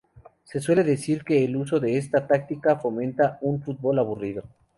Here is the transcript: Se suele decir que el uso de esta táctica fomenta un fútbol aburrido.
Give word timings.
Se 0.45 0.59
suele 0.59 0.83
decir 0.83 1.23
que 1.23 1.45
el 1.45 1.55
uso 1.55 1.79
de 1.79 1.95
esta 1.99 2.25
táctica 2.25 2.77
fomenta 2.77 3.37
un 3.41 3.61
fútbol 3.61 3.99
aburrido. 3.99 4.41